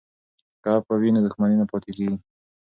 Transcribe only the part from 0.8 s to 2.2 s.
وي نو دښمني نه پاتیږي.